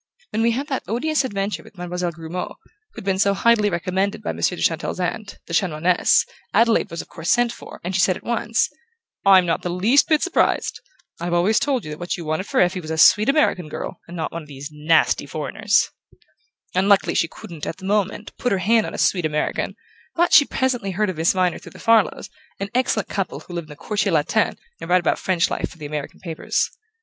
[0.31, 2.55] When we had that odious adventure with Mademoiselle Grumeau,
[2.93, 7.07] who'd been so highly recommended by Monsieur de Chantelle's aunt, the Chanoinesse, Adelaide was of
[7.07, 8.67] course sent for, and she said at once:
[9.27, 10.79] 'I'm not the least bit surprised.
[11.19, 13.99] I've always told you that what you wanted for Effie was a sweet American girl,
[14.07, 15.91] and not one of these nasty foreigners.'
[16.73, 19.75] Unluckily she couldn't, at the moment, put her hand on a sweet American;
[20.15, 22.27] but she presently heard of Miss Viner through the Farlows,
[22.59, 25.77] an excellent couple who live in the Quartier Latin and write about French life for
[25.77, 26.71] the American papers.